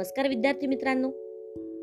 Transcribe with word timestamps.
नमस्कार 0.00 0.28
विद्यार्थी 0.28 0.66
मित्रांनो. 0.66 1.10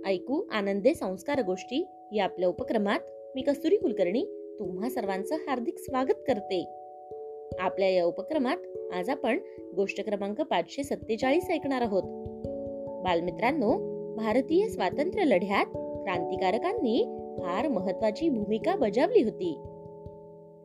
ऐकू 0.05 0.41
आनंदे 0.51 0.93
संस्कार 0.93 1.41
गोष्टी 1.41 1.87
या 2.11 2.23
आपल्या 2.23 2.49
उपक्रमात 2.49 2.99
मी 3.35 3.41
कस्तुरी 3.41 3.77
कुलकर्णी 3.77 4.25
तुम्हा 4.59 4.89
सर्वांचं 4.89 5.35
हार्दिक 5.35 5.77
स्वागत 5.77 6.23
करते. 6.27 6.63
आपल्या 7.59 7.89
या 7.89 8.05
उपक्रमात 8.05 8.57
आज 8.93 9.09
आपण 9.09 9.39
गोष्ट 9.75 10.05
क्रमांक 10.05 10.41
पाचशे 10.41 10.83
सत्तेचाळीस 10.83 11.49
ऐकणार 11.49 11.81
आहोत. 11.81 12.03
बालमित्रांनो 13.03 13.77
भारतीय 14.15 14.67
स्वातंत्र्य 14.67 15.25
लढ्यात 15.25 15.65
क्रांतिकारकांनी 16.03 17.03
फार 17.39 17.67
महत्वाची 17.67 18.29
भूमिका 18.29 18.75
बजावली 18.75 19.23
होती. 19.23 19.53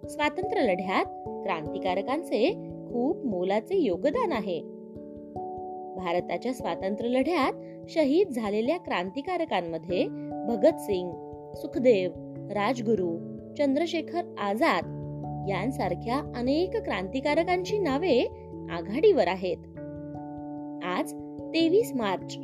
स्वातंत्र्य 0.09 0.63
लढ्यात 0.63 1.07
क्रांतिकारकांचे 1.45 2.53
खूप 2.93 3.25
मोलाचे 3.25 3.79
योगदान 3.79 4.33
आहे. 4.33 4.72
भारताच्या 6.03 6.53
स्वातंत्र्य 6.53 7.09
लढ्यात 7.09 7.53
शहीद 7.89 8.29
झालेल्या 8.29 8.79
क्रांतिकारकांमध्ये 8.79 10.07
भगतसिंग 10.49 11.11
सुखदेव 11.55 12.11
राजगुरु 12.51 13.19
चंद्रशेखर 13.59 14.23
आझाद 14.39 14.85
यांसारख्या 15.49 16.33
अनेक 16.37 16.77
क्रांतिकारकांची 16.77 17.79
नावे 17.79 18.19
आघाडीवर 18.71 19.29
आहेत. 19.29 19.57
आज 20.85 21.13
तेवीस 21.55 21.93
मार्च 21.95 22.37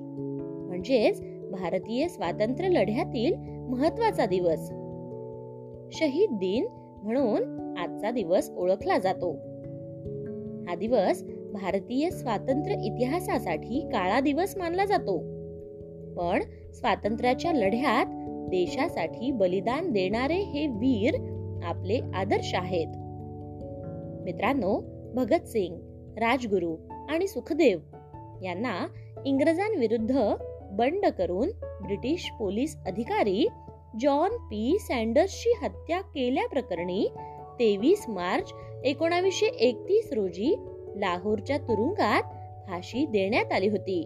म्हणजेच 0.69 1.23
भारतीय 1.51 2.09
स्वातंत्र्य 2.09 2.69
लढ्यातील 2.69 3.34
महत्त्वाचा 3.69 4.27
दिवस. 4.27 4.69
शहीद 5.98 6.31
दिन 6.31 6.67
म्हणून 7.03 7.75
आजचा 7.79 8.11
दिवस 8.11 8.51
ओळखला 8.51 8.98
जातो. 8.98 9.33
हा 10.69 10.75
दिवस 10.75 11.25
भारतीय 11.52 12.11
स्वातंत्र्य 12.11 12.75
इतिहासासाठी 12.84 13.81
काळा 13.81 14.20
दिवस 14.20 14.56
मानला 14.56 14.84
जातो. 14.84 15.19
पण 16.14 16.42
स्वातंत्र्याच्या 16.72 17.53
लढ्यात 17.53 18.06
देशासाठी 18.50 19.31
बलिदान 19.31 19.91
देणारे 19.92 20.37
हे 20.37 20.67
वीर 20.67 21.14
आपले 21.64 22.00
आदर्श 22.14 22.55
आहेत. 22.55 22.87
मित्रांनो 24.25 24.81
भगतसिंग 25.14 25.77
राजगुरू 26.19 26.77
आणि 27.09 27.27
सुखदेव 27.27 27.78
यांना 28.42 28.87
इंग्रजांविरुद्ध 29.27 30.20
बंड 30.70 31.06
करून 31.06 31.48
ब्रिटिश 31.83 32.31
पोलीस 32.39 32.77
अधिकारी 32.87 33.47
जॉन 34.00 34.31
पी 34.31 34.77
सँडर्सची 34.81 35.53
हत्या 35.62 36.00
केल्याप्रकरणी 36.00 37.09
तेवीस 37.59 38.05
मार्च 38.09 38.53
एकोणावीसशे 38.84 39.47
एकतीस 39.47 40.12
रोजी 40.12 40.55
लाहोरच्या 40.98 41.58
तुरुंगात 41.58 42.22
फाशी 42.68 43.06
देण्यात 43.06 43.52
आली 43.52 43.68
होती. 43.68 44.04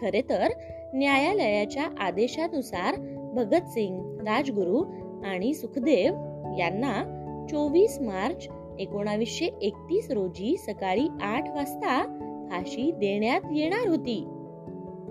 खरे 0.00 0.22
तर 0.28 0.48
न्यायालयाच्या 0.94 1.88
आदेशानुसार 1.98 2.94
भगतसिंग 3.34 4.20
राजगुरु 4.20 4.84
आणि 5.24 5.54
सुखदेव 5.54 6.12
यांना 6.58 7.12
चोवीस 7.50 7.98
मार्च 8.00 8.48
एकोणावीसशे 8.78 9.46
एकतीस 9.62 10.10
रोजी 10.10 10.56
सकाळी 10.56 11.08
आठ 11.22 11.50
वाजता 11.50 12.02
फाशी 12.50 12.90
देण्यात 12.90 13.40
येणार 13.54 13.88
होती. 13.88 14.24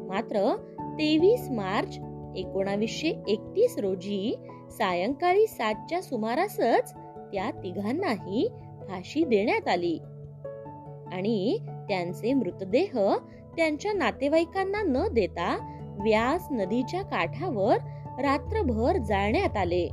मात्र 0.08 0.56
तेवीस 0.80 1.48
मार्च 1.52 2.00
एकोणावीसशे 2.36 3.08
एकतीस 3.28 3.78
रोजी 3.78 4.36
सायंकाळी 4.72 5.48
सातच्या 5.48 6.02
सुमारासच 6.02 6.94
त्या 7.34 7.52
तिघांनाही 7.64 8.48
फाशी 8.88 9.24
देण्यात 9.24 9.68
आली. 9.68 10.00
आणि 11.14 11.58
त्यांचे 11.88 12.34
मृतदेह 12.34 13.00
त्यांच्या 13.58 13.94
नातेवाईकांना 13.94 14.82
न 14.82 15.14
देता 15.14 15.58
व्यास 16.04 16.48
नदीच्या 16.52 17.02
काठावर 17.02 17.76
रात्रभर 18.22 18.98
जाळण्यात 18.98 19.58
आले. 19.58 19.88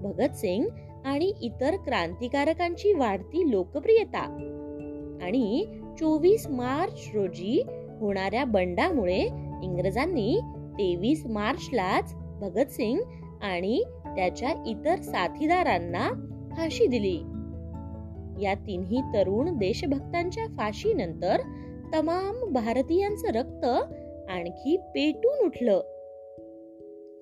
भगतसिंग 0.00 0.64
आणि 1.04 1.32
इतर 1.42 1.76
क्रांतिकारकांची 1.76 2.92
वाढती 2.92 3.50
लोकप्रियता 3.50 4.20
आणि 5.22 5.66
चोवीस 5.98 6.46
मार्च 6.50 7.10
रोजी 7.14 7.62
होणाऱ्या 8.00 8.44
बंडामुळे 8.44 9.20
इंग्रजांनी 9.62 10.40
तेवीस 10.78 11.26
मार्चलाच 11.26 12.14
भगतसिंग 12.14 13.00
आणि 13.42 13.82
त्याच्या 14.06 14.64
इतर 14.66 14.96
साथीदारांना 14.96 16.08
फाशी 16.56 16.86
दिली. 16.86 17.22
या 18.42 18.54
तिन्ही 18.54 19.00
तरुण 19.14 19.58
देशभक्तांच्या 19.58 20.46
फाशीनंतर 20.46 21.36
तमाम 21.94 22.52
भारतीयांचं 22.52 23.28
रक्त 23.28 23.64
आणखी 24.30 24.76
पेटून 24.76 25.46
उठलं. 25.46 25.80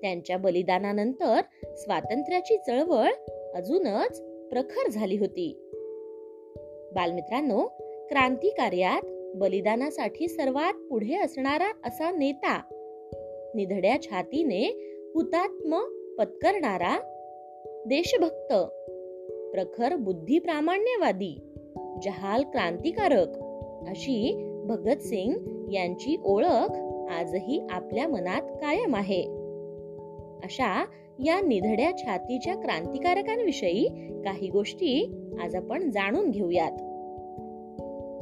त्यांच्या 0.01 0.37
बलिदानानंतर 0.37 1.41
स्वातंत्र्याची 1.75 2.57
चळवळ 2.57 3.11
अजूनच 3.55 4.21
प्रखर 4.49 4.89
झाली 4.89 5.17
होती. 5.17 5.71
बालमित्रांनो 6.93 7.67
क्रांती 8.09 8.49
कार्यात 8.49 9.05
बलिदानासाठी 9.35 10.27
सर्वात 10.27 10.73
पुढे 10.73 11.15
असणारा 11.15 11.71
असा 11.83 12.11
नेता 12.11 12.61
निधड्या 13.55 14.01
छातीने 14.01 14.67
हुतात्म 15.15 15.79
पत्करणारा 16.17 16.99
देशभक्त 17.65 18.53
प्रखर 19.53 19.95
बुद्धी 19.95 20.39
प्रामाण्यवादी 20.39 21.39
जहाल 22.03 22.43
क्रांतिकारक 22.43 23.27
अशी 23.89 24.43
भगतसिंग 24.65 25.33
यांची 25.73 26.17
ओळख 26.23 26.71
आजही 27.11 27.67
आपल्या 27.69 28.07
मनात 28.07 28.41
कायम 28.41 28.95
आहे. 28.95 29.21
अशा 30.43 30.85
या 31.19 31.41
निधड्या 31.41 31.97
छातीच्या 31.97 32.55
क्रांतिकारकांविषयी 32.55 33.87
काही 34.25 34.49
गोष्टी 34.49 35.15
आज 35.43 35.55
आपण 35.55 35.89
जाणून 35.89 36.31
घेऊयात. 36.31 36.71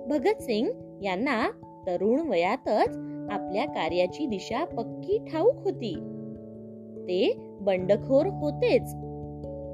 भगतसिंग 0.09 0.69
यांना 1.03 1.49
तरुण 1.87 2.19
वयातच 2.19 2.97
आपल्या 3.31 3.65
कार्याची 3.65 4.25
दिशा 4.25 4.65
पक्की 4.65 5.17
ठाऊक 5.17 5.55
होती. 5.55 5.95
ते 7.07 7.33
बंडखोर 7.61 8.25
होतेच. 8.25 9.04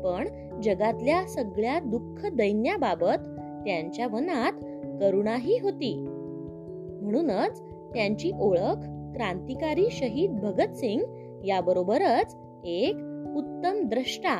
पण 0.03 0.28
जगातल्या 0.62 1.23
सगळ्या 1.28 1.79
दुःख 1.79 2.25
दैन्याबाबत 2.25 3.17
त्यांच्या 3.66 4.07
मनात 4.07 4.51
करुणाही 5.01 5.59
होती. 5.62 5.95
म्हणूनच 7.01 7.62
त्यांची 7.94 8.31
ओळख 8.39 8.79
क्रांतिकारी 9.16 9.88
शहीद 9.91 10.31
भगतसिंग 10.31 11.01
याबरोबरच 11.45 12.35
एक 12.66 12.95
उत्तम 13.35 13.88
द्रष्टा 13.88 14.35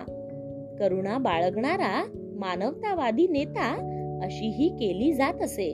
करुणा 0.80 1.18
बाळगणारा 1.18 2.04
मानवतावादी 2.16 3.28
नेता 3.28 3.88
अशीही 4.24 4.70
केली 4.70 5.14
जात 5.14 5.42
असे. 5.42 5.72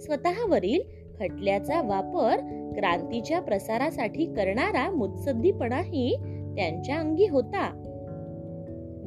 स्वतःवरील 0.00 0.80
खटल्याचा 1.20 1.82
वापर 1.82 2.36
क्रांतीच्या 2.78 3.40
प्रसारासाठी 3.40 4.24
करणारा 4.24 4.90
मुत्सद्दीपणाही 4.90 6.16
त्यांच्या 6.56 6.98
अंगी 6.98 7.26
होता. 7.26 7.87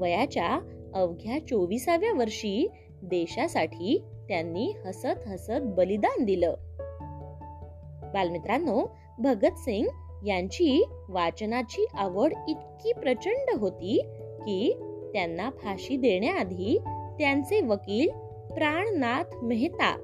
वयाच्या 0.02 0.60
अवघ्या 0.96 1.40
चोवीसाव्या 1.48 2.14
वर्षी 2.14 2.68
देशासाठी 3.04 4.02
त्यांनी 4.28 4.74
हसत 4.86 5.28
हसत 5.28 5.62
बलिदान 5.64 6.26
दिलं. 6.26 6.54
बालमित्रांनो 8.14 8.96
भगतसिंग 9.20 9.88
यांची 10.28 10.86
वाचनाची 11.10 11.86
आवड 11.94 12.34
इतकी 12.48 12.94
प्रचंड 12.94 13.60
होती 13.60 14.02
की 14.40 14.74
त्यांना 15.14 15.50
फाशी 15.50 15.98
देण्याआधी 15.98 16.78
त्यांचे 17.20 17.62
वकील 17.62 18.10
प्राणनाथ 18.54 19.44
मेहता 19.44 19.98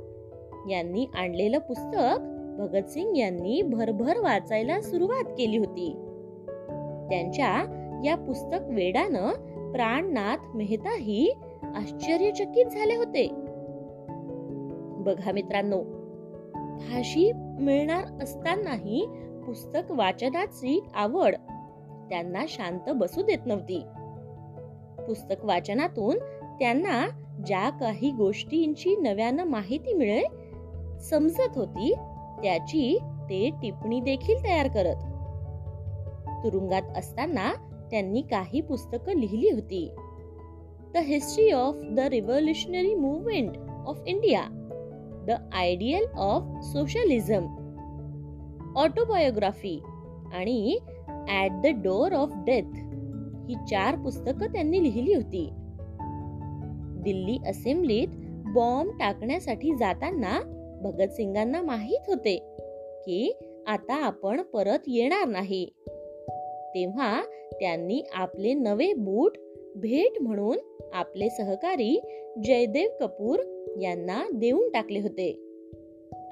यांनी 0.70 1.08
आणलेलं 1.16 1.58
पुस्तक 1.58 2.20
भगतसिंग 2.58 3.18
यांनी 3.18 3.62
भरभर 3.62 4.18
वाचायला 4.18 4.82
सुरुवात 4.82 5.24
केली 5.38 5.58
होती. 5.58 5.94
त्यांच्या 7.10 7.74
या 8.06 8.16
पुस्तक 8.16 8.60
वेडानं 8.70 9.30
प्राणनाथ 9.72 10.38
मेहताही 10.56 11.34
आश्चर्यचकित 11.76 12.66
झाले 12.66 12.96
होते. 12.96 13.28
बघा 15.04 15.32
मित्रांनो 15.32 15.84
फाशी 16.80 17.32
मिळणार 17.34 18.24
असतानाही 18.24 19.08
पुस्तक 19.46 19.92
वाचनाची 19.92 20.84
आवड 20.96 21.36
त्यांना 22.10 22.46
शांत 22.48 22.90
बसू 22.96 23.22
देत 23.22 23.38
नव्हती. 23.46 23.84
पुस्तक 25.08 25.46
वाचनातून 25.46 26.18
त्यांना 26.60 27.08
ज्या 27.46 27.70
काही 27.70 28.12
गोष्टींची 28.12 28.96
नव्यानं 28.96 29.44
माहिती 29.44 29.94
मिळे 29.94 30.24
समजत 31.00 31.58
होती 31.58 31.94
त्याची 32.44 33.00
ते 33.02 33.50
टिप्पणी 33.62 34.00
देखील 34.00 34.44
तयार 34.44 34.68
करत. 34.68 34.96
तुरुंगात 36.44 36.82
असताना 36.98 37.67
त्यांनी 37.92 38.22
काही 38.22 38.62
पुस्तकं 38.62 39.16
लिहिली 39.16 39.50
होती. 39.50 39.90
The 40.94 40.98
history 40.98 41.52
of 41.52 41.76
the 41.92 42.00
revolutionary 42.00 42.96
movement 42.96 43.58
of 43.88 44.04
India 44.08 44.42
the 45.28 45.32
ideal 45.54 46.06
of 46.16 46.44
socialism 46.64 47.48
autobiography 48.78 49.80
आणि 50.34 50.78
at 51.30 51.52
the 51.64 51.68
door 51.84 52.14
of 52.14 52.32
death 52.46 52.76
ही 53.50 53.56
चार 53.70 53.96
पुस्तकं 53.96 54.54
त्यांनी 54.54 54.84
लिहिली 54.84 55.14
होती. 55.14 55.50
दिल्ली 57.04 57.38
असेंब्लीत 57.48 58.08
बॉम्ब 58.54 58.92
टाकण्यासाठी 59.00 59.76
जाताना 59.76 60.40
भगतसिंगांना 60.84 61.62
माहीत 61.62 62.10
होते 62.10 62.36
की 63.06 63.40
आता 63.68 63.96
आपण 63.96 64.42
परत 64.42 64.88
येणार 64.88 65.28
नाही. 65.28 65.66
तेव्हा 66.76 67.22
त्यांनी 67.60 68.04
आपले 68.14 68.54
नवे 68.54 68.94
बूट 68.94 69.38
भेट 69.76 70.22
म्हणून 70.22 70.58
आपले 70.94 71.30
सहकारी 71.30 72.02
जयदेव 72.44 72.90
कपूर 73.00 73.40
यांना 73.82 74.24
देऊन 74.34 74.70
टाकले 74.70 75.00
होते. 75.00 75.44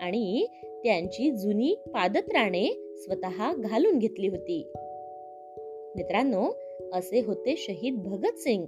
आणि 0.01 0.47
त्यांची 0.83 1.31
जुनी 1.31 1.75
पादत्राणे 1.93 2.95
स्वतः 2.95 3.53
घालून 3.53 3.99
घेतली 3.99 4.27
होती. 4.27 4.71
मित्रांनो 5.95 6.51
असे 6.93 7.21
होते 7.27 7.55
शहीद 7.57 7.95
भगत 7.95 8.37
सिंग 8.37 8.65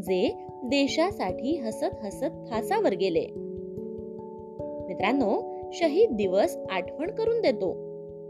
जे 0.00 0.34
देशासाठी 0.64 1.56
हसत 1.56 2.04
हसत 2.04 2.46
फासावर 2.50 2.94
गेले. 2.94 3.26
मित्रांनो 4.86 5.42
शहीद 5.72 6.10
दिवस 6.10 6.56
आठवण 6.70 7.10
करून 7.10 7.40
देतो 7.40 7.72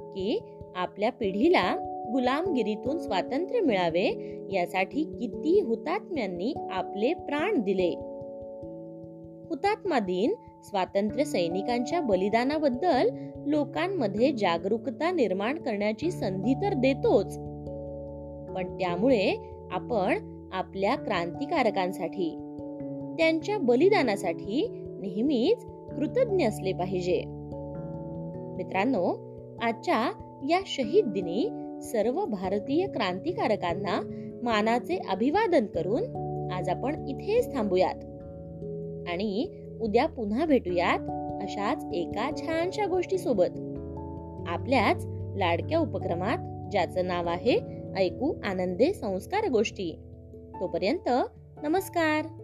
की 0.09 0.39
आपल्या 0.77 1.13
पिढीला 1.13 1.91
गुलामगिरीतून 2.15 2.99
स्वातंत्र्य 2.99 3.61
मिळावे 3.61 4.39
यासाठी 4.53 5.05
किती 5.05 5.61
हुतात्म्यांनी 5.61 6.55
आपले 6.71 7.15
प्राण 7.15 7.61
दिले. 7.61 7.89
हुतात्मा 9.51 9.99
दिन 9.99 10.35
स्वातंत्र्य 10.65 11.25
सैनिकांच्या 11.25 12.01
बलिदानाबद्दल 12.01 13.11
लोकांमध्ये 13.47 14.33
जागरूकता 14.33 15.11
निर्माण 15.11 15.59
करण्याची 15.59 16.11
संधी 16.11 16.55
तर 16.55 16.75
देतोच. 16.75 17.39
पण 18.55 18.79
त्यामुळे 18.81 19.37
आपण 19.73 20.19
आपल्या 20.53 20.95
क्रांतिकारकांसाठी 20.95 22.31
त्यांच्या 23.19 23.59
बलिदानासाठी 23.59 24.69
नेहमीच 25.01 25.65
कृतज्ञ 25.97 26.47
असले 26.47 26.73
पाहिजे. 26.73 27.23
मित्रांनो 28.57 29.35
आजच्या 29.63 30.13
या 30.49 30.61
शहीद 30.67 31.07
दिनी 31.07 31.49
सर्व 31.85 32.25
भारतीय 32.25 32.87
क्रांतिकारकांना 32.87 34.01
मानाचे 34.43 34.99
अभिवादन 35.09 35.67
करून 35.67 36.03
आज 36.53 36.69
आपण 36.69 37.09
इथेच 37.09 37.55
थांबूयात. 37.55 38.05
आणि 39.09 39.47
उद्या 39.81 40.07
पुन्हा 40.07 40.47
भेटूयात 40.47 40.99
अशाच 41.43 41.85
एका 41.95 42.31
छानशा 42.37 42.87
गोष्टी 42.87 43.19
सोबत 43.19 43.59
आपल्याच 44.49 45.07
लाडक्या 45.37 45.79
उपक्रमात 45.79 46.71
ज्याचं 46.71 47.07
नाव 47.07 47.29
आहे 47.29 47.59
ऐकू 47.97 48.35
आनंदे 48.45 48.93
संस्कार 48.93 49.49
गोष्टी. 49.49 49.93
तोपर्यंत 50.61 51.09
नमस्कार. 51.63 52.44